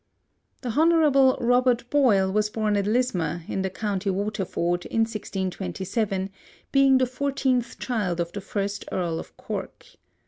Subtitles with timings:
[0.61, 0.89] The Hon.
[1.37, 6.31] Robert Boyle was born at Lismore, in the county Waterford, in 1627,
[6.71, 9.85] being the fourteenth child of the first Earl of Cork.